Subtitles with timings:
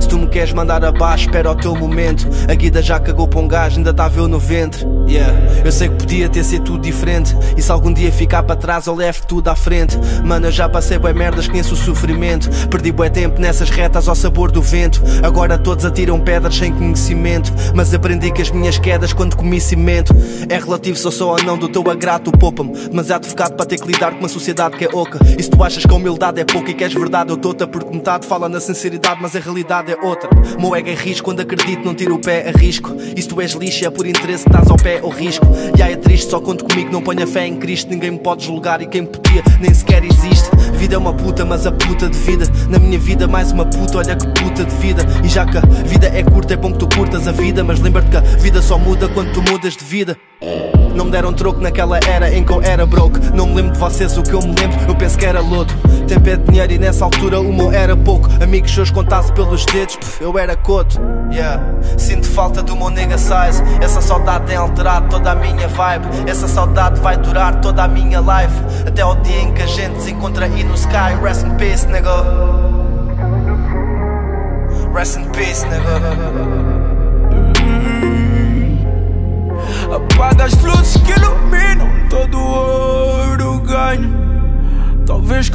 [0.00, 2.28] Se tu me queres mandar abaixo, espera o teu momento.
[2.48, 4.86] A guida já cagou para um gajo, ainda está eu no ventre.
[5.08, 5.32] Yeah,
[5.64, 7.34] eu sei que podia ter sido tudo diferente.
[7.56, 9.98] E se algum dia ficar para trás, eu levo tudo à frente.
[10.22, 12.48] Mano, eu já passei bué merdas, conheço o sofrimento.
[12.68, 15.02] Perdi bué tempo nessas retas ao sabor do vento.
[15.22, 17.52] Agora todos atiram pedras sem conhecimento.
[17.74, 20.14] Mas aprendi que as minhas quedas quando comi cimento.
[20.48, 22.72] É relativo eu sou ou não do teu agrato, poupa-me.
[22.72, 25.18] Demasiado focado para ter que lidar com uma sociedade que é oca.
[25.38, 27.94] E se tu achas que a humildade é pouca e queres verdade, eu dou-te porque
[27.94, 30.28] metade fala na sinceridade, mas a realidade é outra.
[30.58, 32.94] Meu ego é risco, quando acredito não tiro o pé a risco.
[33.16, 35.46] E se tu és lixo é por interesse que estás ao pé ou risco.
[35.76, 37.90] E aí é triste, só conto comigo, não ponha fé em Cristo.
[37.90, 40.48] Ninguém me pode julgar e quem podia nem sequer existe.
[40.74, 42.46] Vida é uma puta, mas a puta de vida.
[42.68, 45.02] Na minha vida, mais uma puta, olha que puta de vida.
[45.24, 47.62] E já que a vida é curta, é bom que tu curtas a vida.
[47.62, 50.16] Mas lembra-te que a vida só muda quando tu mudas de vida.
[50.98, 53.20] Não me deram troco naquela era em que eu era broke.
[53.32, 55.72] Não me lembro de vocês, o que eu me lembro, eu penso que era lodo.
[56.08, 58.28] Tempo é dinheiro e nessa altura o meu era pouco.
[58.42, 61.00] Amigos seus contasse pelos dedos, eu era coto.
[61.30, 61.62] Yeah.
[61.96, 63.62] Sinto falta do meu nigga size.
[63.80, 66.08] Essa saudade tem alterado toda a minha vibe.
[66.26, 68.60] Essa saudade vai durar toda a minha life.
[68.84, 71.14] Até o dia em que a gente se encontra aí no sky.
[71.22, 72.10] Rest in peace, nigga.
[74.92, 76.87] Rest in peace, nigga.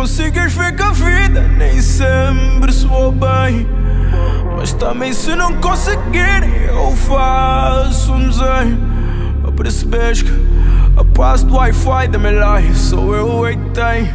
[0.00, 3.68] Ver que a vida nem sempre soou bem.
[4.56, 8.78] Mas também se não conseguirem, eu faço um desenho.
[9.42, 10.32] Para perceberes que
[10.96, 14.08] a paz do Wi-Fi da minha life sou eu que tenho.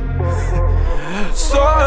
[1.33, 1.79] Só